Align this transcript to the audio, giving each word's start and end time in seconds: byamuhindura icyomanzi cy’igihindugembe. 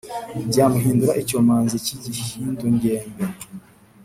byamuhindura 0.49 1.13
icyomanzi 1.21 1.75
cy’igihindugembe. 1.85 3.23